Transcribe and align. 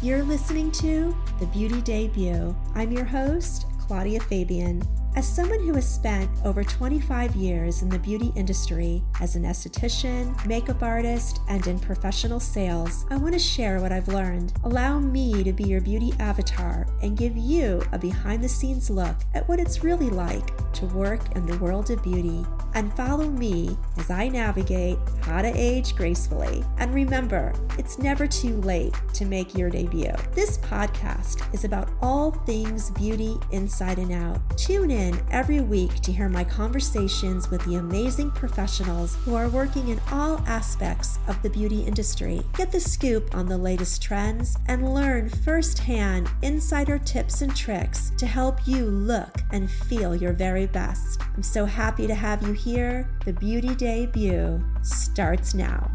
You're 0.00 0.22
listening 0.22 0.70
to 0.72 1.12
The 1.40 1.46
Beauty 1.46 1.80
Debut. 1.80 2.54
I'm 2.76 2.92
your 2.92 3.04
host, 3.04 3.66
Claudia 3.80 4.20
Fabian. 4.20 4.80
As 5.16 5.26
someone 5.26 5.58
who 5.58 5.74
has 5.74 5.92
spent 5.92 6.30
over 6.44 6.62
25 6.62 7.34
years 7.34 7.82
in 7.82 7.88
the 7.88 7.98
beauty 7.98 8.30
industry 8.36 9.02
as 9.20 9.34
an 9.34 9.42
esthetician, 9.42 10.46
makeup 10.46 10.84
artist, 10.84 11.40
and 11.48 11.66
in 11.66 11.80
professional 11.80 12.38
sales, 12.38 13.06
I 13.10 13.16
want 13.16 13.32
to 13.32 13.40
share 13.40 13.80
what 13.80 13.90
I've 13.90 14.06
learned. 14.06 14.52
Allow 14.62 15.00
me 15.00 15.42
to 15.42 15.52
be 15.52 15.64
your 15.64 15.80
beauty 15.80 16.12
avatar 16.20 16.86
and 17.02 17.18
give 17.18 17.36
you 17.36 17.82
a 17.90 17.98
behind 17.98 18.44
the 18.44 18.48
scenes 18.48 18.90
look 18.90 19.16
at 19.34 19.48
what 19.48 19.58
it's 19.58 19.82
really 19.82 20.10
like 20.10 20.72
to 20.74 20.86
work 20.86 21.34
in 21.34 21.44
the 21.44 21.58
world 21.58 21.90
of 21.90 22.04
beauty. 22.04 22.46
And 22.74 22.92
follow 22.94 23.28
me 23.28 23.76
as 23.96 24.10
I 24.10 24.28
navigate 24.28 24.98
how 25.22 25.42
to 25.42 25.52
age 25.54 25.96
gracefully. 25.96 26.64
And 26.78 26.94
remember, 26.94 27.52
it's 27.76 27.98
never 27.98 28.26
too 28.26 28.60
late 28.60 28.94
to 29.14 29.24
make 29.24 29.56
your 29.56 29.70
debut. 29.70 30.12
This 30.32 30.58
podcast 30.58 31.52
is 31.52 31.64
about 31.64 31.90
all 32.00 32.30
things 32.30 32.90
beauty 32.90 33.36
inside 33.52 33.98
and 33.98 34.12
out. 34.12 34.40
Tune 34.56 34.90
in 34.90 35.20
every 35.30 35.60
week 35.60 35.94
to 36.02 36.12
hear 36.12 36.28
my 36.28 36.44
conversations 36.44 37.50
with 37.50 37.64
the 37.64 37.76
amazing 37.76 38.30
professionals 38.30 39.16
who 39.24 39.34
are 39.34 39.48
working 39.48 39.88
in 39.88 40.00
all 40.12 40.38
aspects 40.46 41.18
of 41.26 41.40
the 41.42 41.50
beauty 41.50 41.82
industry. 41.82 42.42
Get 42.56 42.72
the 42.72 42.80
scoop 42.80 43.34
on 43.34 43.46
the 43.46 43.58
latest 43.58 44.02
trends 44.02 44.56
and 44.66 44.94
learn 44.94 45.28
firsthand 45.28 46.30
insider 46.42 46.98
tips 46.98 47.42
and 47.42 47.54
tricks 47.54 48.12
to 48.18 48.26
help 48.26 48.66
you 48.66 48.84
look 48.84 49.38
and 49.52 49.70
feel 49.70 50.14
your 50.14 50.32
very 50.32 50.66
best. 50.66 51.20
I'm 51.34 51.42
so 51.42 51.64
happy 51.64 52.06
to 52.06 52.14
have 52.14 52.46
you 52.46 52.52
here. 52.58 53.08
The 53.24 53.32
Beauty 53.32 53.74
Debut 53.74 54.62
starts 54.82 55.54
now. 55.54 55.90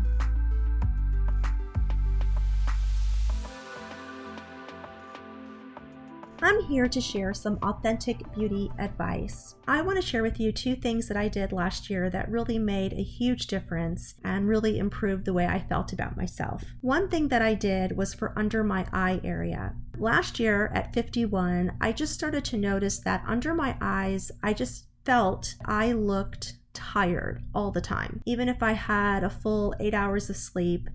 I'm 6.41 6.61
here 6.63 6.87
to 6.89 6.99
share 6.99 7.33
some 7.33 7.57
authentic 7.63 8.17
beauty 8.33 8.69
advice. 8.77 9.55
I 9.65 9.81
want 9.81 9.95
to 9.95 10.05
share 10.05 10.23
with 10.23 10.41
you 10.41 10.51
two 10.51 10.75
things 10.75 11.07
that 11.07 11.15
I 11.15 11.29
did 11.29 11.53
last 11.53 11.89
year 11.89 12.09
that 12.09 12.29
really 12.29 12.59
made 12.59 12.91
a 12.91 13.01
huge 13.01 13.47
difference 13.47 14.15
and 14.25 14.47
really 14.47 14.77
improved 14.77 15.23
the 15.23 15.31
way 15.31 15.47
I 15.47 15.59
felt 15.59 15.93
about 15.93 16.17
myself. 16.17 16.63
One 16.81 17.07
thing 17.07 17.29
that 17.29 17.41
I 17.41 17.53
did 17.53 17.95
was 17.95 18.13
for 18.13 18.37
under 18.37 18.61
my 18.61 18.85
eye 18.91 19.21
area. 19.23 19.73
Last 19.97 20.37
year 20.37 20.69
at 20.73 20.93
51, 20.93 21.77
I 21.79 21.93
just 21.93 22.13
started 22.13 22.43
to 22.45 22.57
notice 22.57 22.99
that 22.99 23.23
under 23.25 23.53
my 23.53 23.77
eyes, 23.79 24.29
I 24.43 24.51
just 24.51 24.87
felt 25.05 25.55
I 25.65 25.91
looked 25.91 26.57
tired 26.73 27.43
all 27.53 27.71
the 27.71 27.81
time. 27.81 28.21
Even 28.25 28.49
if 28.49 28.63
I 28.63 28.73
had 28.73 29.23
a 29.23 29.29
full 29.29 29.75
eight 29.79 29.93
hours 29.93 30.29
of 30.29 30.37
sleep, 30.37 30.89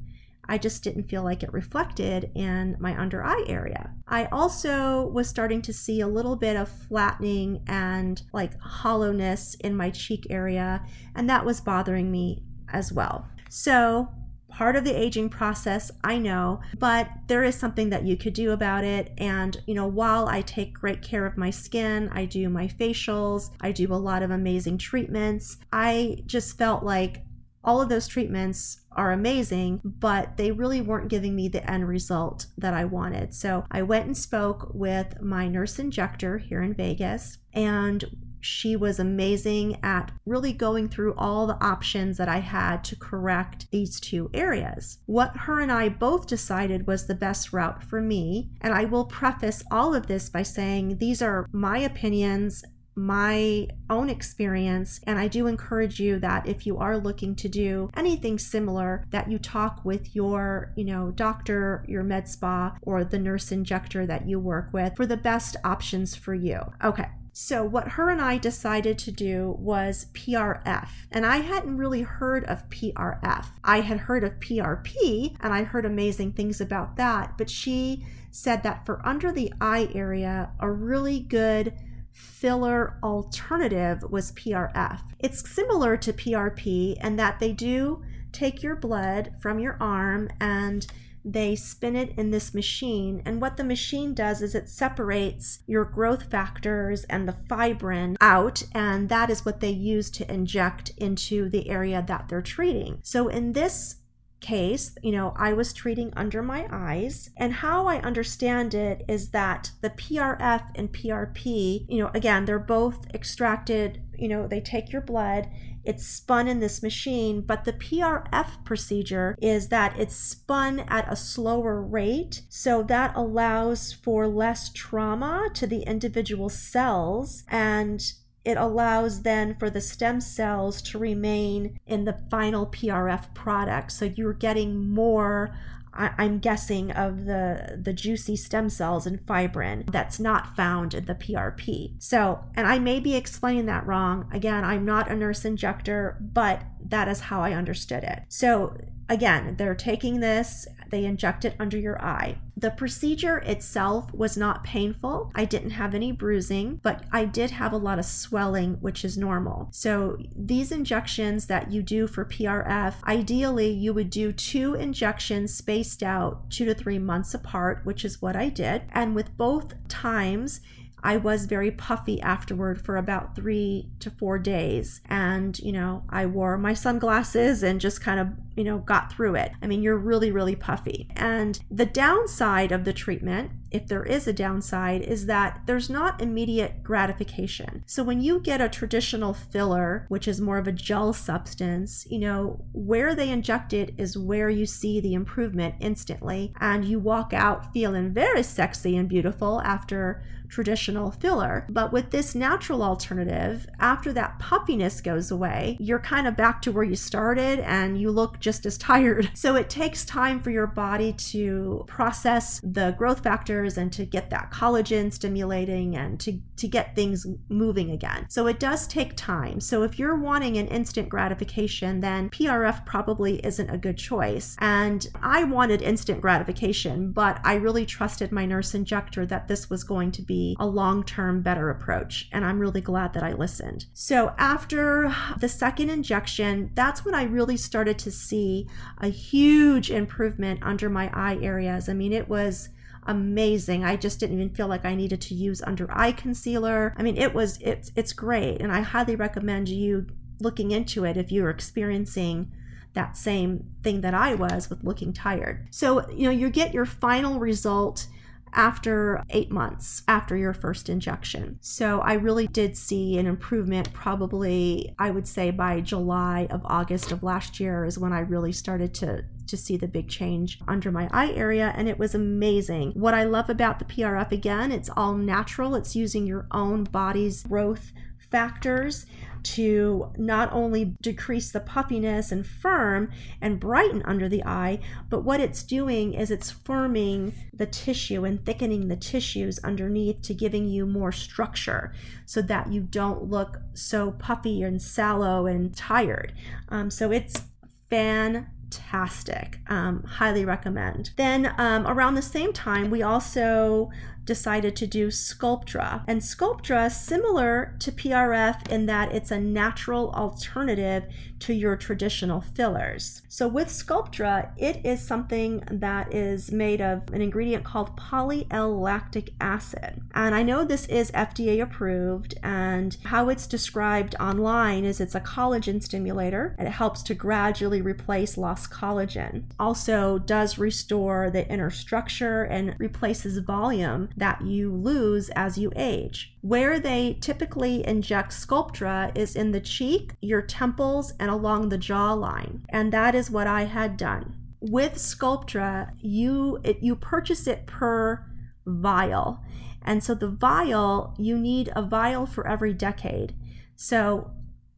I 0.48 0.56
just 0.56 0.82
didn't 0.82 1.08
feel 1.10 1.22
like 1.22 1.42
it 1.42 1.52
reflected 1.52 2.30
in 2.34 2.76
my 2.80 2.98
under 2.98 3.22
eye 3.22 3.44
area. 3.46 3.92
I 4.06 4.24
also 4.26 5.06
was 5.08 5.28
starting 5.28 5.60
to 5.62 5.74
see 5.74 6.00
a 6.00 6.08
little 6.08 6.36
bit 6.36 6.56
of 6.56 6.70
flattening 6.70 7.62
and 7.66 8.22
like 8.32 8.58
hollowness 8.58 9.54
in 9.56 9.76
my 9.76 9.90
cheek 9.90 10.26
area, 10.30 10.84
and 11.14 11.28
that 11.28 11.44
was 11.44 11.60
bothering 11.60 12.10
me 12.10 12.42
as 12.72 12.92
well. 12.92 13.28
So, 13.50 14.08
part 14.50 14.76
of 14.76 14.84
the 14.84 14.98
aging 14.98 15.28
process, 15.28 15.90
I 16.02 16.18
know, 16.18 16.60
but 16.78 17.08
there 17.26 17.44
is 17.44 17.54
something 17.54 17.90
that 17.90 18.04
you 18.04 18.16
could 18.16 18.34
do 18.34 18.52
about 18.52 18.84
it. 18.84 19.12
And, 19.18 19.56
you 19.66 19.74
know, 19.74 19.86
while 19.86 20.28
I 20.28 20.42
take 20.42 20.74
great 20.74 21.02
care 21.02 21.26
of 21.26 21.36
my 21.36 21.50
skin, 21.50 22.08
I 22.12 22.24
do 22.24 22.48
my 22.48 22.66
facials, 22.66 23.50
I 23.60 23.72
do 23.72 23.92
a 23.92 23.96
lot 23.96 24.22
of 24.22 24.30
amazing 24.30 24.78
treatments, 24.78 25.58
I 25.72 26.22
just 26.26 26.58
felt 26.58 26.82
like 26.82 27.22
all 27.64 27.82
of 27.82 27.88
those 27.88 28.08
treatments 28.08 28.80
are 28.92 29.12
amazing, 29.12 29.80
but 29.84 30.36
they 30.36 30.50
really 30.50 30.80
weren't 30.80 31.08
giving 31.08 31.36
me 31.36 31.48
the 31.48 31.68
end 31.70 31.86
result 31.86 32.46
that 32.56 32.72
I 32.72 32.84
wanted. 32.84 33.34
So 33.34 33.64
I 33.70 33.82
went 33.82 34.06
and 34.06 34.16
spoke 34.16 34.70
with 34.72 35.20
my 35.20 35.48
nurse 35.48 35.78
injector 35.78 36.38
here 36.38 36.62
in 36.62 36.72
Vegas, 36.72 37.38
and 37.52 38.04
she 38.40 38.76
was 38.76 38.98
amazing 38.98 39.78
at 39.82 40.12
really 40.26 40.52
going 40.52 40.88
through 40.88 41.14
all 41.16 41.46
the 41.46 41.62
options 41.64 42.16
that 42.18 42.28
I 42.28 42.38
had 42.38 42.84
to 42.84 42.96
correct 42.96 43.70
these 43.70 44.00
two 44.00 44.30
areas. 44.34 44.98
What 45.06 45.36
her 45.36 45.60
and 45.60 45.72
I 45.72 45.88
both 45.88 46.26
decided 46.26 46.86
was 46.86 47.06
the 47.06 47.14
best 47.14 47.52
route 47.52 47.82
for 47.82 48.00
me, 48.00 48.50
and 48.60 48.72
I 48.72 48.84
will 48.84 49.04
preface 49.04 49.62
all 49.70 49.94
of 49.94 50.06
this 50.06 50.28
by 50.28 50.42
saying 50.42 50.98
these 50.98 51.22
are 51.22 51.46
my 51.52 51.78
opinions 51.78 52.64
my 52.98 53.68
own 53.88 54.10
experience 54.10 54.98
and 55.04 55.20
I 55.20 55.28
do 55.28 55.46
encourage 55.46 56.00
you 56.00 56.18
that 56.18 56.48
if 56.48 56.66
you 56.66 56.78
are 56.78 56.98
looking 56.98 57.36
to 57.36 57.48
do 57.48 57.88
anything 57.96 58.38
similar 58.38 59.04
that 59.10 59.30
you 59.30 59.38
talk 59.38 59.84
with 59.84 60.16
your, 60.16 60.72
you 60.76 60.84
know, 60.84 61.12
doctor, 61.12 61.84
your 61.88 62.02
med 62.02 62.28
spa 62.28 62.76
or 62.82 63.04
the 63.04 63.18
nurse 63.18 63.52
injector 63.52 64.04
that 64.06 64.28
you 64.28 64.40
work 64.40 64.70
with 64.72 64.96
for 64.96 65.06
the 65.06 65.16
best 65.16 65.54
options 65.64 66.16
for 66.16 66.34
you. 66.34 66.58
Okay. 66.84 67.06
So, 67.40 67.62
what 67.62 67.90
her 67.90 68.10
and 68.10 68.20
I 68.20 68.36
decided 68.36 68.98
to 68.98 69.12
do 69.12 69.54
was 69.60 70.06
PRF. 70.12 70.88
And 71.12 71.24
I 71.24 71.36
hadn't 71.36 71.76
really 71.76 72.02
heard 72.02 72.42
of 72.46 72.68
PRF. 72.68 73.46
I 73.62 73.80
had 73.80 74.00
heard 74.00 74.24
of 74.24 74.40
PRP 74.40 75.36
and 75.38 75.54
I 75.54 75.62
heard 75.62 75.84
amazing 75.84 76.32
things 76.32 76.60
about 76.60 76.96
that. 76.96 77.38
But 77.38 77.48
she 77.48 78.04
said 78.32 78.64
that 78.64 78.84
for 78.84 79.00
under 79.06 79.30
the 79.30 79.52
eye 79.60 79.88
area, 79.94 80.50
a 80.58 80.68
really 80.68 81.20
good 81.20 81.74
filler 82.10 82.98
alternative 83.04 84.02
was 84.10 84.32
PRF. 84.32 85.02
It's 85.20 85.48
similar 85.48 85.96
to 85.96 86.12
PRP 86.12 86.96
in 87.04 87.14
that 87.16 87.38
they 87.38 87.52
do 87.52 88.02
take 88.32 88.64
your 88.64 88.74
blood 88.74 89.34
from 89.40 89.60
your 89.60 89.76
arm 89.80 90.28
and 90.40 90.84
they 91.32 91.54
spin 91.54 91.94
it 91.94 92.12
in 92.16 92.30
this 92.30 92.54
machine. 92.54 93.22
And 93.24 93.40
what 93.40 93.56
the 93.56 93.64
machine 93.64 94.14
does 94.14 94.40
is 94.40 94.54
it 94.54 94.68
separates 94.68 95.60
your 95.66 95.84
growth 95.84 96.30
factors 96.30 97.04
and 97.04 97.28
the 97.28 97.36
fibrin 97.48 98.16
out, 98.20 98.62
and 98.72 99.08
that 99.08 99.30
is 99.30 99.44
what 99.44 99.60
they 99.60 99.70
use 99.70 100.10
to 100.12 100.32
inject 100.32 100.90
into 100.96 101.48
the 101.48 101.68
area 101.68 102.02
that 102.06 102.28
they're 102.28 102.42
treating. 102.42 103.00
So, 103.02 103.28
in 103.28 103.52
this 103.52 103.96
case, 104.40 104.96
you 105.02 105.12
know, 105.12 105.34
I 105.36 105.52
was 105.52 105.72
treating 105.72 106.12
under 106.16 106.42
my 106.42 106.66
eyes. 106.70 107.30
And 107.36 107.52
how 107.52 107.86
I 107.86 107.96
understand 107.96 108.74
it 108.74 109.04
is 109.08 109.30
that 109.30 109.72
the 109.80 109.90
PRF 109.90 110.62
and 110.74 110.92
PRP, 110.92 111.86
you 111.88 111.98
know, 111.98 112.10
again, 112.14 112.44
they're 112.44 112.58
both 112.58 113.06
extracted, 113.12 114.02
you 114.16 114.28
know, 114.28 114.46
they 114.46 114.60
take 114.60 114.92
your 114.92 115.02
blood, 115.02 115.48
it's 115.88 116.06
spun 116.06 116.46
in 116.46 116.60
this 116.60 116.82
machine, 116.82 117.40
but 117.40 117.64
the 117.64 117.72
PRF 117.72 118.62
procedure 118.62 119.34
is 119.40 119.68
that 119.68 119.98
it's 119.98 120.14
spun 120.14 120.80
at 120.80 121.10
a 121.10 121.16
slower 121.16 121.80
rate. 121.80 122.42
So 122.50 122.82
that 122.82 123.16
allows 123.16 123.94
for 123.94 124.28
less 124.28 124.70
trauma 124.70 125.48
to 125.54 125.66
the 125.66 125.80
individual 125.84 126.50
cells 126.50 127.42
and 127.48 128.02
it 128.44 128.58
allows 128.58 129.22
then 129.22 129.56
for 129.58 129.70
the 129.70 129.80
stem 129.80 130.20
cells 130.20 130.82
to 130.82 130.98
remain 130.98 131.80
in 131.86 132.04
the 132.04 132.20
final 132.30 132.66
PRF 132.66 133.32
product. 133.34 133.90
So 133.92 134.04
you're 134.04 134.34
getting 134.34 134.90
more 134.90 135.56
I'm 135.98 136.38
guessing 136.38 136.92
of 136.92 137.24
the 137.24 137.78
the 137.80 137.92
juicy 137.92 138.36
stem 138.36 138.70
cells 138.70 139.06
and 139.06 139.20
fibrin 139.26 139.84
that's 139.90 140.20
not 140.20 140.54
found 140.54 140.94
in 140.94 141.06
the 141.06 141.14
PRP. 141.14 141.94
So, 141.98 142.44
and 142.54 142.66
I 142.66 142.78
may 142.78 143.00
be 143.00 143.16
explaining 143.16 143.66
that 143.66 143.86
wrong. 143.86 144.28
Again, 144.32 144.64
I'm 144.64 144.84
not 144.84 145.10
a 145.10 145.16
nurse 145.16 145.44
injector, 145.44 146.16
but 146.20 146.62
that 146.84 147.08
is 147.08 147.20
how 147.20 147.42
I 147.42 147.52
understood 147.52 148.04
it. 148.04 148.22
So, 148.28 148.78
again, 149.08 149.56
they're 149.56 149.74
taking 149.74 150.20
this 150.20 150.68
they 150.90 151.04
inject 151.04 151.44
it 151.44 151.56
under 151.58 151.76
your 151.78 152.00
eye. 152.02 152.38
The 152.56 152.70
procedure 152.70 153.38
itself 153.38 154.12
was 154.12 154.36
not 154.36 154.64
painful. 154.64 155.30
I 155.34 155.44
didn't 155.44 155.70
have 155.70 155.94
any 155.94 156.10
bruising, 156.10 156.80
but 156.82 157.04
I 157.12 157.24
did 157.24 157.52
have 157.52 157.72
a 157.72 157.76
lot 157.76 157.98
of 157.98 158.04
swelling, 158.04 158.74
which 158.80 159.04
is 159.04 159.16
normal. 159.16 159.68
So, 159.70 160.18
these 160.34 160.72
injections 160.72 161.46
that 161.46 161.70
you 161.70 161.82
do 161.82 162.06
for 162.08 162.24
PRF, 162.24 162.94
ideally, 163.04 163.70
you 163.70 163.94
would 163.94 164.10
do 164.10 164.32
two 164.32 164.74
injections 164.74 165.54
spaced 165.54 166.02
out 166.02 166.50
two 166.50 166.64
to 166.64 166.74
three 166.74 166.98
months 166.98 167.32
apart, 167.32 167.84
which 167.84 168.04
is 168.04 168.20
what 168.20 168.34
I 168.34 168.48
did. 168.48 168.82
And 168.90 169.14
with 169.14 169.36
both 169.36 169.74
times, 169.88 170.60
I 171.02 171.16
was 171.16 171.46
very 171.46 171.70
puffy 171.70 172.20
afterward 172.20 172.80
for 172.84 172.96
about 172.96 173.34
three 173.34 173.90
to 174.00 174.10
four 174.10 174.38
days. 174.38 175.00
And, 175.06 175.58
you 175.58 175.72
know, 175.72 176.04
I 176.10 176.26
wore 176.26 176.58
my 176.58 176.74
sunglasses 176.74 177.62
and 177.62 177.80
just 177.80 178.00
kind 178.00 178.20
of, 178.20 178.28
you 178.56 178.64
know, 178.64 178.78
got 178.78 179.12
through 179.12 179.36
it. 179.36 179.52
I 179.62 179.66
mean, 179.66 179.82
you're 179.82 179.96
really, 179.96 180.30
really 180.30 180.56
puffy. 180.56 181.08
And 181.16 181.58
the 181.70 181.86
downside 181.86 182.72
of 182.72 182.84
the 182.84 182.92
treatment 182.92 183.52
if 183.70 183.86
there 183.86 184.04
is 184.04 184.26
a 184.26 184.32
downside, 184.32 185.02
is 185.02 185.26
that 185.26 185.62
there's 185.66 185.90
not 185.90 186.20
immediate 186.20 186.82
gratification. 186.82 187.82
So 187.86 188.02
when 188.02 188.20
you 188.20 188.40
get 188.40 188.60
a 188.60 188.68
traditional 188.68 189.34
filler, 189.34 190.06
which 190.08 190.28
is 190.28 190.40
more 190.40 190.58
of 190.58 190.66
a 190.66 190.72
gel 190.72 191.12
substance, 191.12 192.06
you 192.10 192.18
know, 192.18 192.64
where 192.72 193.14
they 193.14 193.30
inject 193.30 193.72
it 193.72 193.94
is 193.98 194.16
where 194.18 194.50
you 194.50 194.66
see 194.66 195.00
the 195.00 195.14
improvement 195.14 195.74
instantly. 195.80 196.52
And 196.60 196.84
you 196.84 196.98
walk 196.98 197.32
out 197.32 197.72
feeling 197.72 198.12
very 198.12 198.42
sexy 198.42 198.96
and 198.96 199.08
beautiful 199.08 199.60
after 199.62 200.22
traditional 200.48 201.10
filler. 201.10 201.66
But 201.68 201.92
with 201.92 202.10
this 202.10 202.34
natural 202.34 202.82
alternative, 202.82 203.66
after 203.78 204.12
that 204.14 204.38
puffiness 204.38 205.00
goes 205.00 205.30
away, 205.30 205.76
you're 205.78 205.98
kind 205.98 206.26
of 206.26 206.36
back 206.36 206.62
to 206.62 206.72
where 206.72 206.84
you 206.84 206.96
started 206.96 207.60
and 207.60 208.00
you 208.00 208.10
look 208.10 208.40
just 208.40 208.66
as 208.66 208.76
tired. 208.76 209.30
So 209.38 209.54
it 209.54 209.70
takes 209.70 210.04
time 210.04 210.40
for 210.40 210.50
your 210.50 210.66
body 210.66 211.12
to 211.12 211.84
process 211.86 212.60
the 212.64 212.90
growth 212.98 213.22
and 213.66 213.92
to 213.92 214.04
get 214.04 214.30
that 214.30 214.50
collagen 214.50 215.12
stimulating 215.12 215.96
and 215.96 216.20
to, 216.20 216.40
to 216.56 216.68
get 216.68 216.94
things 216.94 217.26
moving 217.48 217.90
again. 217.90 218.26
So 218.28 218.46
it 218.46 218.60
does 218.60 218.86
take 218.86 219.16
time. 219.16 219.60
So 219.60 219.82
if 219.82 219.98
you're 219.98 220.16
wanting 220.16 220.56
an 220.58 220.68
instant 220.68 221.08
gratification, 221.08 222.00
then 222.00 222.30
PRF 222.30 222.86
probably 222.86 223.44
isn't 223.44 223.70
a 223.70 223.78
good 223.78 223.96
choice. 223.96 224.56
And 224.60 225.06
I 225.22 225.44
wanted 225.44 225.82
instant 225.82 226.20
gratification, 226.20 227.12
but 227.12 227.40
I 227.44 227.54
really 227.54 227.86
trusted 227.86 228.32
my 228.32 228.46
nurse 228.46 228.74
injector 228.74 229.26
that 229.26 229.48
this 229.48 229.70
was 229.70 229.84
going 229.84 230.12
to 230.12 230.22
be 230.22 230.56
a 230.58 230.66
long 230.66 231.04
term 231.04 231.42
better 231.42 231.70
approach. 231.70 232.28
And 232.32 232.44
I'm 232.44 232.58
really 232.58 232.80
glad 232.80 233.12
that 233.14 233.22
I 233.22 233.32
listened. 233.32 233.86
So 233.92 234.34
after 234.38 235.14
the 235.38 235.48
second 235.48 235.90
injection, 235.90 236.70
that's 236.74 237.04
when 237.04 237.14
I 237.14 237.24
really 237.24 237.56
started 237.56 237.98
to 238.00 238.10
see 238.10 238.68
a 238.98 239.08
huge 239.08 239.90
improvement 239.90 240.60
under 240.62 240.88
my 240.88 241.10
eye 241.12 241.38
areas. 241.42 241.88
I 241.88 241.94
mean, 241.94 242.12
it 242.12 242.28
was 242.28 242.70
amazing. 243.08 243.84
I 243.84 243.96
just 243.96 244.20
didn't 244.20 244.36
even 244.36 244.54
feel 244.54 244.68
like 244.68 244.84
I 244.84 244.94
needed 244.94 245.20
to 245.22 245.34
use 245.34 245.62
under 245.62 245.90
eye 245.90 246.12
concealer. 246.12 246.94
I 246.96 247.02
mean, 247.02 247.16
it 247.16 247.34
was 247.34 247.58
it's 247.60 247.90
it's 247.96 248.12
great 248.12 248.60
and 248.60 248.70
I 248.70 248.82
highly 248.82 249.16
recommend 249.16 249.68
you 249.68 250.06
looking 250.40 250.70
into 250.70 251.04
it 251.04 251.16
if 251.16 251.32
you're 251.32 251.50
experiencing 251.50 252.52
that 252.92 253.16
same 253.16 253.64
thing 253.82 254.02
that 254.02 254.14
I 254.14 254.34
was 254.34 254.70
with 254.70 254.84
looking 254.84 255.12
tired. 255.12 255.66
So, 255.70 256.08
you 256.10 256.24
know, 256.24 256.30
you 256.30 256.50
get 256.50 256.74
your 256.74 256.86
final 256.86 257.40
result 257.40 258.06
after 258.52 259.22
eight 259.30 259.50
months 259.50 260.02
after 260.08 260.36
your 260.36 260.52
first 260.52 260.88
injection. 260.88 261.58
So 261.60 262.00
I 262.00 262.14
really 262.14 262.46
did 262.46 262.76
see 262.76 263.18
an 263.18 263.26
improvement, 263.26 263.92
probably, 263.92 264.94
I 264.98 265.10
would 265.10 265.26
say 265.26 265.50
by 265.50 265.80
July 265.80 266.46
of 266.50 266.62
August 266.64 267.12
of 267.12 267.22
last 267.22 267.60
year 267.60 267.84
is 267.84 267.98
when 267.98 268.12
I 268.12 268.20
really 268.20 268.52
started 268.52 268.94
to 268.94 269.24
to 269.46 269.56
see 269.56 269.78
the 269.78 269.88
big 269.88 270.08
change 270.08 270.60
under 270.68 270.92
my 270.92 271.08
eye 271.10 271.32
area 271.32 271.72
and 271.74 271.88
it 271.88 271.98
was 271.98 272.14
amazing. 272.14 272.92
What 272.92 273.14
I 273.14 273.24
love 273.24 273.48
about 273.48 273.78
the 273.78 273.86
PRF 273.86 274.30
again, 274.30 274.70
it's 274.70 274.90
all 274.94 275.14
natural. 275.14 275.74
It's 275.74 275.96
using 275.96 276.26
your 276.26 276.46
own 276.50 276.84
body's 276.84 277.44
growth 277.44 277.92
factors 278.30 279.06
to 279.42 280.12
not 280.16 280.52
only 280.52 280.96
decrease 281.00 281.50
the 281.50 281.60
puffiness 281.60 282.32
and 282.32 282.46
firm 282.46 283.10
and 283.40 283.60
brighten 283.60 284.02
under 284.04 284.28
the 284.28 284.44
eye, 284.44 284.78
but 285.08 285.24
what 285.24 285.40
it's 285.40 285.62
doing 285.62 286.14
is 286.14 286.30
it's 286.30 286.52
firming 286.52 287.32
the 287.52 287.66
tissue 287.66 288.24
and 288.24 288.44
thickening 288.44 288.88
the 288.88 288.96
tissues 288.96 289.58
underneath 289.60 290.22
to 290.22 290.34
giving 290.34 290.68
you 290.68 290.86
more 290.86 291.12
structure 291.12 291.92
so 292.26 292.42
that 292.42 292.72
you 292.72 292.80
don't 292.80 293.24
look 293.24 293.58
so 293.74 294.12
puffy 294.12 294.62
and 294.62 294.80
sallow 294.80 295.46
and 295.46 295.76
tired. 295.76 296.32
Um, 296.68 296.90
so 296.90 297.10
it's 297.10 297.42
fan 297.90 298.48
fantastic. 298.70 299.58
Um, 299.68 300.02
highly 300.04 300.44
recommend. 300.44 301.10
Then 301.16 301.54
um, 301.58 301.86
around 301.86 302.14
the 302.14 302.22
same 302.22 302.52
time, 302.52 302.90
we 302.90 303.02
also 303.02 303.90
decided 304.28 304.76
to 304.76 304.86
do 304.86 305.08
Sculptra. 305.08 306.04
And 306.06 306.20
Sculptra, 306.20 306.88
is 306.88 306.96
similar 306.96 307.74
to 307.78 307.90
PRF 307.90 308.68
in 308.70 308.84
that 308.84 309.10
it's 309.10 309.30
a 309.30 309.40
natural 309.40 310.12
alternative 310.12 311.04
to 311.40 311.54
your 311.54 311.76
traditional 311.76 312.40
fillers. 312.40 313.22
So 313.28 313.48
with 313.48 313.68
Sculptra, 313.68 314.50
it 314.58 314.84
is 314.84 315.00
something 315.00 315.62
that 315.70 316.12
is 316.12 316.52
made 316.52 316.80
of 316.80 317.08
an 317.12 317.22
ingredient 317.22 317.64
called 317.64 317.96
poly-L-lactic 317.96 319.32
acid. 319.40 320.02
And 320.14 320.34
I 320.34 320.42
know 320.42 320.64
this 320.64 320.86
is 320.86 321.10
FDA 321.12 321.62
approved 321.62 322.34
and 322.42 322.96
how 323.04 323.28
it's 323.30 323.46
described 323.46 324.14
online 324.20 324.84
is 324.84 325.00
it's 325.00 325.14
a 325.14 325.20
collagen 325.20 325.82
stimulator 325.82 326.54
and 326.58 326.68
it 326.68 326.72
helps 326.72 327.02
to 327.04 327.14
gradually 327.14 327.80
replace 327.80 328.36
lost 328.36 328.70
collagen. 328.70 329.44
Also 329.58 330.18
does 330.18 330.58
restore 330.58 331.30
the 331.30 331.48
inner 331.48 331.70
structure 331.70 332.42
and 332.42 332.74
replaces 332.78 333.38
volume 333.38 334.10
that 334.18 334.42
you 334.42 334.72
lose 334.72 335.30
as 335.30 335.58
you 335.58 335.72
age. 335.76 336.34
Where 336.40 336.78
they 336.78 337.18
typically 337.20 337.86
inject 337.86 338.32
Sculptra 338.32 339.16
is 339.16 339.36
in 339.36 339.52
the 339.52 339.60
cheek, 339.60 340.12
your 340.20 340.42
temples, 340.42 341.12
and 341.18 341.30
along 341.30 341.68
the 341.68 341.78
jawline. 341.78 342.62
And 342.68 342.92
that 342.92 343.14
is 343.14 343.30
what 343.30 343.46
I 343.46 343.64
had 343.64 343.96
done. 343.96 344.36
With 344.60 344.94
Sculptra, 344.94 345.92
you 346.00 346.60
it, 346.64 346.78
you 346.82 346.96
purchase 346.96 347.46
it 347.46 347.66
per 347.66 348.26
vial. 348.66 349.42
And 349.82 350.02
so 350.02 350.14
the 350.14 350.28
vial, 350.28 351.14
you 351.18 351.38
need 351.38 351.70
a 351.74 351.82
vial 351.82 352.26
for 352.26 352.46
every 352.46 352.74
decade. 352.74 353.34
So 353.76 354.32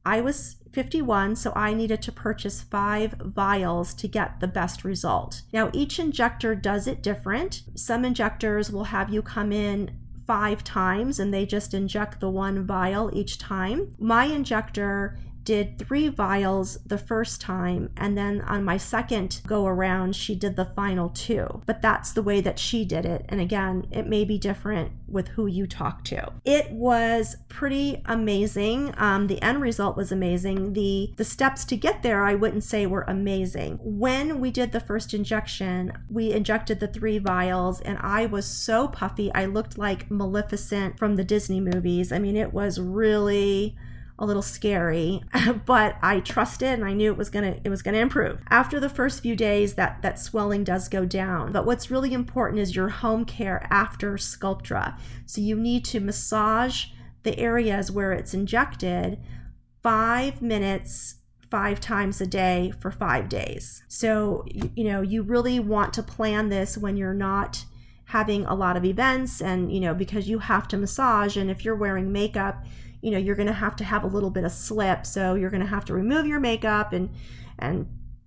I 0.04 0.20
was 0.20 0.56
51, 0.72 1.36
so 1.36 1.52
I 1.56 1.74
needed 1.74 2.02
to 2.02 2.12
purchase 2.12 2.62
five 2.62 3.14
vials 3.18 3.94
to 3.94 4.08
get 4.08 4.40
the 4.40 4.48
best 4.48 4.84
result. 4.84 5.42
Now, 5.52 5.70
each 5.72 5.98
injector 5.98 6.54
does 6.54 6.86
it 6.86 7.02
different. 7.02 7.62
Some 7.74 8.04
injectors 8.04 8.70
will 8.70 8.84
have 8.84 9.12
you 9.12 9.22
come 9.22 9.52
in 9.52 9.98
five 10.26 10.62
times 10.62 11.18
and 11.18 11.34
they 11.34 11.44
just 11.44 11.74
inject 11.74 12.20
the 12.20 12.30
one 12.30 12.64
vial 12.64 13.10
each 13.12 13.38
time. 13.38 13.94
My 13.98 14.26
injector 14.26 15.18
did 15.44 15.78
three 15.78 16.08
vials 16.08 16.78
the 16.86 16.98
first 16.98 17.40
time, 17.40 17.90
and 17.96 18.16
then 18.16 18.40
on 18.42 18.64
my 18.64 18.76
second 18.76 19.40
go 19.46 19.66
around, 19.66 20.14
she 20.14 20.34
did 20.34 20.56
the 20.56 20.64
final 20.64 21.08
two. 21.08 21.62
But 21.66 21.82
that's 21.82 22.12
the 22.12 22.22
way 22.22 22.40
that 22.40 22.58
she 22.58 22.84
did 22.84 23.06
it. 23.06 23.24
And 23.28 23.40
again, 23.40 23.86
it 23.90 24.06
may 24.06 24.24
be 24.24 24.38
different 24.38 24.92
with 25.08 25.28
who 25.28 25.46
you 25.46 25.66
talk 25.66 26.04
to. 26.04 26.32
It 26.44 26.70
was 26.70 27.36
pretty 27.48 28.02
amazing. 28.06 28.94
Um, 28.96 29.26
the 29.26 29.42
end 29.42 29.60
result 29.60 29.96
was 29.96 30.12
amazing. 30.12 30.72
The 30.74 31.12
the 31.16 31.24
steps 31.24 31.64
to 31.66 31.76
get 31.76 32.02
there, 32.02 32.24
I 32.24 32.34
wouldn't 32.34 32.64
say 32.64 32.86
were 32.86 33.04
amazing. 33.08 33.78
When 33.82 34.40
we 34.40 34.50
did 34.50 34.72
the 34.72 34.80
first 34.80 35.14
injection, 35.14 35.92
we 36.08 36.32
injected 36.32 36.80
the 36.80 36.88
three 36.88 37.18
vials, 37.18 37.80
and 37.80 37.98
I 38.00 38.26
was 38.26 38.46
so 38.46 38.88
puffy. 38.88 39.32
I 39.34 39.46
looked 39.46 39.78
like 39.78 40.10
Maleficent 40.10 40.98
from 40.98 41.16
the 41.16 41.24
Disney 41.24 41.60
movies. 41.60 42.12
I 42.12 42.18
mean, 42.18 42.36
it 42.36 42.52
was 42.52 42.78
really 42.78 43.76
a 44.20 44.26
little 44.26 44.42
scary, 44.42 45.22
but 45.66 45.96
I 46.02 46.20
trusted 46.20 46.68
and 46.68 46.84
I 46.84 46.92
knew 46.92 47.10
it 47.10 47.18
was 47.18 47.30
gonna 47.30 47.58
it 47.64 47.70
was 47.70 47.82
gonna 47.82 47.98
improve. 47.98 48.38
After 48.50 48.78
the 48.78 48.88
first 48.88 49.22
few 49.22 49.34
days, 49.34 49.74
that 49.74 50.02
that 50.02 50.20
swelling 50.20 50.62
does 50.62 50.88
go 50.88 51.04
down. 51.04 51.50
But 51.50 51.66
what's 51.66 51.90
really 51.90 52.12
important 52.12 52.60
is 52.60 52.76
your 52.76 52.90
home 52.90 53.24
care 53.24 53.66
after 53.70 54.12
Sculptra. 54.14 54.98
So 55.26 55.40
you 55.40 55.56
need 55.56 55.84
to 55.86 56.00
massage 56.00 56.86
the 57.22 57.38
areas 57.38 57.90
where 57.90 58.12
it's 58.12 58.34
injected 58.34 59.18
five 59.82 60.40
minutes 60.42 61.16
five 61.50 61.80
times 61.80 62.20
a 62.20 62.26
day 62.26 62.72
for 62.78 62.90
five 62.90 63.28
days. 63.28 63.82
So, 63.88 64.44
you 64.76 64.84
know, 64.84 65.00
you 65.00 65.22
really 65.22 65.58
want 65.58 65.92
to 65.94 66.02
plan 66.02 66.48
this 66.48 66.78
when 66.78 66.96
you're 66.96 67.12
not 67.12 67.64
having 68.04 68.44
a 68.46 68.54
lot 68.54 68.76
of 68.76 68.84
events 68.84 69.40
and, 69.40 69.72
you 69.72 69.80
know, 69.80 69.94
because 69.94 70.28
you 70.28 70.38
have 70.38 70.68
to 70.68 70.76
massage. 70.76 71.36
And 71.36 71.50
if 71.50 71.64
you're 71.64 71.76
wearing 71.76 72.12
makeup, 72.12 72.64
you 73.00 73.10
know 73.10 73.18
you're 73.18 73.36
going 73.36 73.46
to 73.46 73.52
have 73.52 73.76
to 73.76 73.84
have 73.84 74.04
a 74.04 74.06
little 74.06 74.30
bit 74.30 74.44
of 74.44 74.52
slip 74.52 75.06
so 75.06 75.34
you're 75.34 75.50
going 75.50 75.62
to 75.62 75.66
have 75.66 75.84
to 75.84 75.94
remove 75.94 76.26
your 76.26 76.40
makeup 76.40 76.92
and 76.92 77.10
and 77.58 77.86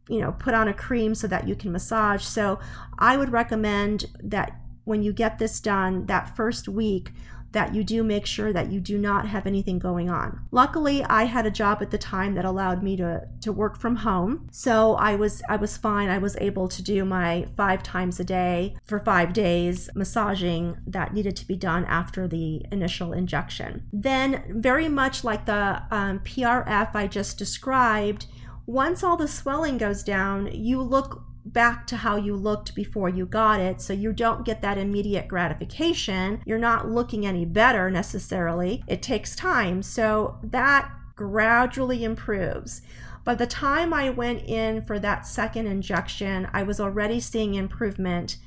you 0.09 0.19
know 0.19 0.31
put 0.33 0.53
on 0.53 0.67
a 0.67 0.73
cream 0.73 1.15
so 1.15 1.27
that 1.27 1.47
you 1.47 1.55
can 1.55 1.71
massage. 1.71 2.23
So 2.23 2.59
i 2.99 3.17
would 3.17 3.31
recommend 3.31 4.05
that 4.21 4.59
when 4.85 5.01
you 5.01 5.13
get 5.13 5.39
this 5.39 5.59
done 5.59 6.05
that 6.07 6.35
first 6.35 6.67
week 6.67 7.11
that 7.53 7.73
you 7.73 7.83
do 7.83 8.03
make 8.03 8.25
sure 8.25 8.51
that 8.51 8.71
you 8.71 8.79
do 8.79 8.97
not 8.97 9.27
have 9.27 9.47
anything 9.47 9.79
going 9.79 10.09
on. 10.09 10.41
Luckily, 10.51 11.03
I 11.05 11.23
had 11.23 11.45
a 11.45 11.51
job 11.51 11.79
at 11.81 11.91
the 11.91 11.97
time 11.97 12.35
that 12.35 12.45
allowed 12.45 12.83
me 12.83 12.97
to 12.97 13.27
to 13.41 13.51
work 13.51 13.79
from 13.79 13.97
home. 13.97 14.47
So 14.51 14.95
I 14.95 15.15
was 15.15 15.41
I 15.47 15.55
was 15.55 15.77
fine. 15.77 16.09
I 16.09 16.17
was 16.17 16.35
able 16.41 16.67
to 16.67 16.81
do 16.83 17.05
my 17.05 17.47
5 17.55 17.83
times 17.83 18.19
a 18.19 18.23
day 18.23 18.75
for 18.83 18.99
5 18.99 19.33
days 19.33 19.89
massaging 19.95 20.77
that 20.87 21.13
needed 21.13 21.35
to 21.37 21.47
be 21.47 21.55
done 21.55 21.85
after 21.85 22.27
the 22.27 22.65
initial 22.71 23.13
injection. 23.13 23.87
Then 23.93 24.43
very 24.49 24.89
much 24.89 25.23
like 25.23 25.45
the 25.45 25.83
um, 25.91 26.19
PRF 26.19 26.95
I 26.95 27.07
just 27.07 27.37
described, 27.37 28.25
once 28.65 29.03
all 29.03 29.17
the 29.17 29.27
swelling 29.27 29.77
goes 29.77 30.03
down, 30.03 30.49
you 30.53 30.81
look 30.81 31.23
back 31.53 31.87
to 31.87 31.97
how 31.97 32.15
you 32.15 32.35
looked 32.35 32.75
before 32.75 33.09
you 33.09 33.25
got 33.25 33.59
it. 33.59 33.79
So 33.81 33.93
you 33.93 34.11
don't 34.11 34.45
get 34.45 34.61
that 34.61 34.77
immediate 34.77 35.27
gratification. 35.27 36.41
You're 36.45 36.57
not 36.57 36.89
looking 36.89 37.25
any 37.25 37.45
better 37.45 37.89
necessarily. 37.89 38.83
It 38.87 39.01
takes 39.01 39.35
time. 39.35 39.83
So 39.83 40.39
that 40.43 40.91
gradually 41.15 42.03
improves. 42.03 42.81
By 43.23 43.35
the 43.35 43.47
time 43.47 43.93
I 43.93 44.09
went 44.09 44.43
in 44.43 44.81
for 44.81 44.99
that 44.99 45.25
second 45.25 45.67
injection, 45.67 46.47
I 46.51 46.63
was 46.63 46.79
already 46.79 47.19
seeing 47.19 47.53
improvement. 47.53 48.37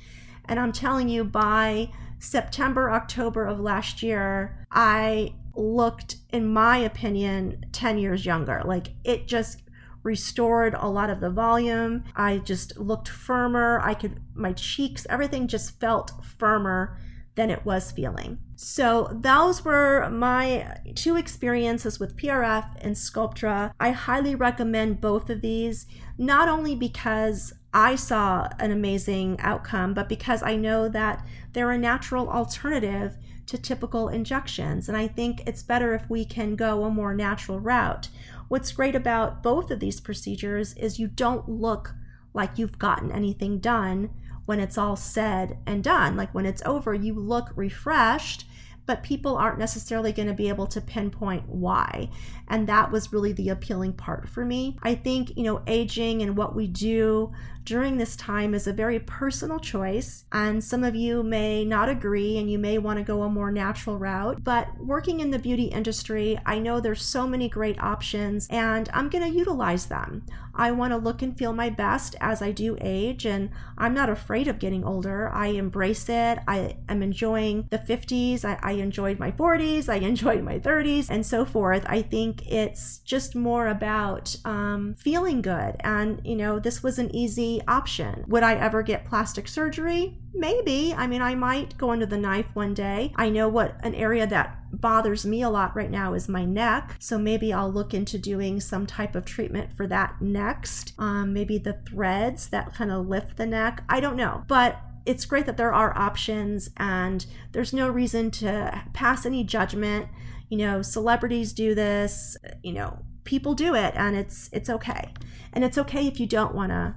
And 0.45 0.59
I'm 0.59 0.71
telling 0.71 1.09
you, 1.09 1.23
by 1.23 1.89
September, 2.19 2.91
October 2.91 3.45
of 3.45 3.59
last 3.59 4.03
year, 4.03 4.65
I 4.71 5.33
looked, 5.55 6.17
in 6.29 6.47
my 6.47 6.77
opinion, 6.77 7.65
10 7.71 7.97
years 7.97 8.25
younger. 8.25 8.61
Like 8.63 8.89
it 9.03 9.27
just 9.27 9.63
restored 10.03 10.73
a 10.73 10.87
lot 10.87 11.09
of 11.09 11.19
the 11.19 11.29
volume. 11.29 12.03
I 12.15 12.37
just 12.39 12.77
looked 12.77 13.09
firmer. 13.09 13.79
I 13.83 13.93
could, 13.93 14.21
my 14.33 14.53
cheeks, 14.53 15.05
everything 15.09 15.47
just 15.47 15.79
felt 15.79 16.11
firmer 16.23 16.97
than 17.37 17.51
it 17.51 17.63
was 17.63 17.91
feeling. 17.91 18.39
So, 18.55 19.09
those 19.13 19.63
were 19.63 20.09
my 20.09 20.79
two 20.95 21.15
experiences 21.15 21.99
with 21.99 22.17
PRF 22.17 22.67
and 22.81 22.95
Sculptra. 22.95 23.71
I 23.79 23.91
highly 23.91 24.33
recommend 24.33 24.99
both 24.99 25.29
of 25.29 25.41
these, 25.41 25.85
not 26.17 26.49
only 26.49 26.75
because 26.75 27.53
I 27.73 27.95
saw 27.95 28.49
an 28.59 28.71
amazing 28.71 29.39
outcome, 29.39 29.93
but 29.93 30.09
because 30.09 30.41
I 30.41 30.55
know 30.55 30.89
that 30.89 31.23
they're 31.53 31.69
a 31.69 31.77
natural 31.77 32.27
alternative 32.27 33.17
to 33.45 33.57
typical 33.57 34.09
injections. 34.09 34.89
And 34.89 34.97
I 34.97 35.07
think 35.07 35.43
it's 35.45 35.61
better 35.61 35.93
if 35.93 36.09
we 36.09 36.25
can 36.25 36.55
go 36.55 36.83
a 36.83 36.89
more 36.89 37.13
natural 37.13 37.59
route. 37.59 38.09
What's 38.47 38.71
great 38.71 38.95
about 38.95 39.43
both 39.43 39.69
of 39.69 39.79
these 39.79 40.01
procedures 40.01 40.73
is 40.73 40.99
you 40.99 41.07
don't 41.07 41.47
look 41.47 41.93
like 42.33 42.57
you've 42.57 42.79
gotten 42.79 43.11
anything 43.11 43.59
done 43.59 44.09
when 44.47 44.59
it's 44.59 44.77
all 44.77 44.95
said 44.95 45.59
and 45.67 45.83
done. 45.83 46.17
Like 46.17 46.33
when 46.33 46.47
it's 46.47 46.63
over, 46.65 46.95
you 46.95 47.13
look 47.13 47.51
refreshed 47.55 48.45
but 48.87 49.03
people 49.03 49.35
aren't 49.35 49.59
necessarily 49.59 50.11
going 50.11 50.29
to 50.29 50.33
be 50.33 50.49
able 50.49 50.65
to 50.65 50.81
pinpoint 50.81 51.47
why. 51.47 52.09
And 52.47 52.65
that 52.67 52.89
was 52.89 53.11
really 53.11 53.33
the 53.33 53.49
appealing 53.49 53.93
part 53.93 54.27
for 54.29 54.45
me. 54.45 54.77
I 54.81 54.95
think, 54.95 55.35
you 55.35 55.43
know, 55.43 55.61
aging 55.67 56.21
and 56.21 56.37
what 56.37 56.55
we 56.55 56.67
do 56.67 57.33
during 57.65 57.97
this 57.97 58.15
time 58.15 58.53
is 58.53 58.65
a 58.65 58.71
very 58.71 58.97
personal 58.97 59.59
choice. 59.59 60.23
And 60.31 60.63
some 60.63 60.85
of 60.85 60.95
you 60.95 61.21
may 61.21 61.65
not 61.65 61.89
agree 61.89 62.37
and 62.37 62.49
you 62.49 62.57
may 62.57 62.77
want 62.77 62.97
to 62.97 63.03
go 63.03 63.23
a 63.23 63.29
more 63.29 63.51
natural 63.51 63.97
route. 63.97 64.41
But 64.41 64.69
working 64.79 65.19
in 65.19 65.31
the 65.31 65.39
beauty 65.39 65.65
industry, 65.65 66.39
I 66.45 66.59
know 66.59 66.79
there's 66.79 67.01
so 67.01 67.27
many 67.27 67.49
great 67.49 67.77
options 67.83 68.47
and 68.49 68.89
I'm 68.93 69.09
going 69.09 69.29
to 69.29 69.37
utilize 69.37 69.87
them. 69.87 70.25
I 70.57 70.71
want 70.71 70.91
to 70.91 70.97
look 70.97 71.21
and 71.21 71.37
feel 71.37 71.53
my 71.53 71.69
best 71.69 72.15
as 72.19 72.41
I 72.41 72.51
do 72.51 72.77
age, 72.81 73.25
and 73.25 73.51
I'm 73.77 73.93
not 73.93 74.09
afraid 74.09 74.47
of 74.47 74.59
getting 74.59 74.83
older. 74.83 75.29
I 75.29 75.47
embrace 75.47 76.09
it. 76.09 76.39
I 76.47 76.77
am 76.89 77.03
enjoying 77.03 77.67
the 77.69 77.77
50s. 77.77 78.43
I, 78.43 78.59
I 78.61 78.71
enjoyed 78.73 79.19
my 79.19 79.31
40s. 79.31 79.87
I 79.87 79.95
enjoyed 80.07 80.43
my 80.43 80.59
30s, 80.59 81.07
and 81.09 81.25
so 81.25 81.45
forth. 81.45 81.85
I 81.87 82.01
think 82.01 82.51
it's 82.51 82.97
just 82.99 83.35
more 83.35 83.67
about 83.67 84.35
um, 84.43 84.95
feeling 84.97 85.41
good. 85.41 85.75
And, 85.81 86.21
you 86.25 86.35
know, 86.35 86.59
this 86.59 86.81
was 86.81 86.97
an 86.97 87.13
easy 87.15 87.61
option. 87.67 88.25
Would 88.27 88.43
I 88.43 88.55
ever 88.55 88.81
get 88.81 89.05
plastic 89.05 89.47
surgery? 89.47 90.17
Maybe. 90.33 90.93
I 90.93 91.07
mean, 91.07 91.21
I 91.21 91.35
might 91.35 91.77
go 91.77 91.91
under 91.91 92.05
the 92.05 92.17
knife 92.17 92.55
one 92.55 92.73
day. 92.73 93.13
I 93.15 93.29
know 93.29 93.47
what 93.47 93.77
an 93.83 93.95
area 93.95 94.27
that 94.27 94.56
bothers 94.71 95.25
me 95.25 95.41
a 95.41 95.49
lot 95.49 95.75
right 95.75 95.91
now 95.91 96.13
is 96.13 96.27
my 96.27 96.45
neck. 96.45 96.95
So 96.99 97.17
maybe 97.17 97.53
I'll 97.53 97.71
look 97.71 97.93
into 97.93 98.17
doing 98.17 98.59
some 98.59 98.85
type 98.85 99.15
of 99.15 99.25
treatment 99.25 99.73
for 99.75 99.87
that 99.87 100.21
next. 100.21 100.93
Um, 100.97 101.33
maybe 101.33 101.57
the 101.57 101.79
threads 101.87 102.49
that 102.49 102.73
kind 102.73 102.91
of 102.91 103.07
lift 103.07 103.37
the 103.37 103.45
neck. 103.45 103.83
I 103.89 103.99
don't 103.99 104.17
know. 104.17 104.43
But 104.47 104.79
it's 105.05 105.25
great 105.25 105.45
that 105.45 105.57
there 105.57 105.73
are 105.73 105.97
options 105.97 106.69
and 106.77 107.25
there's 107.53 107.73
no 107.73 107.87
reason 107.87 108.29
to 108.29 108.83
pass 108.93 109.25
any 109.25 109.43
judgment. 109.43 110.07
You 110.49 110.57
know, 110.57 110.81
celebrities 110.81 111.53
do 111.53 111.73
this, 111.73 112.35
you 112.61 112.73
know, 112.73 112.99
people 113.23 113.53
do 113.53 113.73
it 113.73 113.93
and 113.95 114.15
it's 114.15 114.49
it's 114.51 114.69
okay. 114.69 115.13
And 115.53 115.63
it's 115.63 115.77
okay 115.77 116.07
if 116.07 116.19
you 116.19 116.27
don't 116.27 116.53
want 116.53 116.71
to 116.71 116.95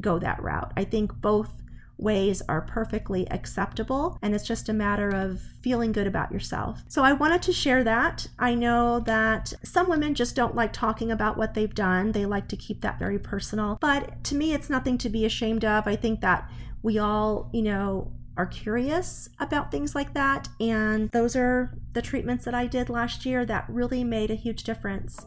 go 0.00 0.18
that 0.18 0.42
route. 0.42 0.72
I 0.76 0.84
think 0.84 1.14
both 1.20 1.61
ways 2.02 2.42
are 2.48 2.60
perfectly 2.60 3.30
acceptable 3.30 4.18
and 4.22 4.34
it's 4.34 4.46
just 4.46 4.68
a 4.68 4.72
matter 4.72 5.10
of 5.10 5.40
feeling 5.60 5.92
good 5.92 6.06
about 6.06 6.32
yourself. 6.32 6.82
So 6.88 7.02
I 7.02 7.12
wanted 7.12 7.42
to 7.42 7.52
share 7.52 7.84
that. 7.84 8.26
I 8.38 8.54
know 8.54 9.00
that 9.00 9.52
some 9.62 9.88
women 9.88 10.14
just 10.14 10.34
don't 10.34 10.54
like 10.54 10.72
talking 10.72 11.10
about 11.10 11.36
what 11.36 11.54
they've 11.54 11.74
done. 11.74 12.12
They 12.12 12.26
like 12.26 12.48
to 12.48 12.56
keep 12.56 12.80
that 12.80 12.98
very 12.98 13.18
personal. 13.18 13.78
But 13.80 14.22
to 14.24 14.34
me 14.34 14.52
it's 14.52 14.68
nothing 14.68 14.98
to 14.98 15.08
be 15.08 15.24
ashamed 15.24 15.64
of. 15.64 15.86
I 15.86 15.96
think 15.96 16.20
that 16.20 16.50
we 16.82 16.98
all, 16.98 17.48
you 17.52 17.62
know, 17.62 18.12
are 18.36 18.46
curious 18.46 19.28
about 19.40 19.70
things 19.70 19.94
like 19.94 20.14
that 20.14 20.48
and 20.58 21.10
those 21.10 21.36
are 21.36 21.74
the 21.92 22.00
treatments 22.00 22.46
that 22.46 22.54
I 22.54 22.66
did 22.66 22.88
last 22.88 23.26
year 23.26 23.44
that 23.44 23.66
really 23.68 24.04
made 24.04 24.30
a 24.30 24.34
huge 24.34 24.64
difference. 24.64 25.26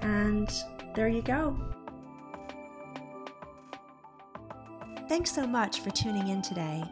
And 0.00 0.48
there 0.94 1.08
you 1.08 1.22
go. 1.22 1.58
Thanks 5.14 5.30
so 5.30 5.46
much 5.46 5.78
for 5.78 5.90
tuning 5.90 6.26
in 6.26 6.42
today. 6.42 6.82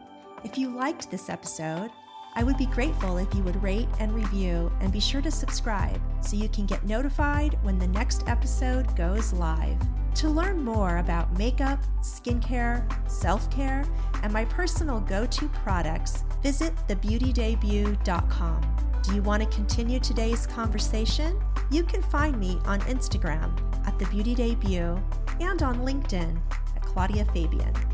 If 0.45 0.57
you 0.57 0.73
liked 0.73 1.11
this 1.11 1.29
episode, 1.29 1.91
I 2.35 2.45
would 2.45 2.55
be 2.55 2.67
grateful 2.67 3.17
if 3.17 3.35
you 3.35 3.43
would 3.43 3.61
rate 3.61 3.89
and 3.99 4.13
review 4.13 4.71
and 4.79 4.93
be 4.93 5.01
sure 5.01 5.21
to 5.21 5.29
subscribe 5.29 5.99
so 6.21 6.37
you 6.37 6.47
can 6.47 6.65
get 6.65 6.85
notified 6.85 7.59
when 7.63 7.77
the 7.77 7.89
next 7.89 8.25
episode 8.29 8.95
goes 8.95 9.33
live. 9.33 9.77
To 10.15 10.29
learn 10.29 10.63
more 10.63 10.99
about 10.99 11.37
makeup, 11.37 11.83
skincare, 11.99 12.89
self 13.11 13.51
care, 13.51 13.83
and 14.23 14.31
my 14.31 14.45
personal 14.45 15.01
go 15.01 15.25
to 15.25 15.49
products, 15.49 16.23
visit 16.41 16.73
thebeautydebut.com. 16.87 19.01
Do 19.01 19.15
you 19.15 19.21
want 19.21 19.43
to 19.43 19.49
continue 19.49 19.99
today's 19.99 20.47
conversation? 20.47 21.37
You 21.69 21.83
can 21.83 22.01
find 22.03 22.39
me 22.39 22.57
on 22.63 22.79
Instagram 22.83 23.51
at 23.85 23.99
The 23.99 24.05
Beauty 24.05 24.33
Debut 24.33 24.97
and 25.41 25.61
on 25.61 25.79
LinkedIn 25.79 26.39
at 26.73 26.81
Claudia 26.83 27.25
Fabian. 27.25 27.92